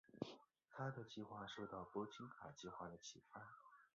[0.71, 3.39] 他的计划受到波金卡计划的启发。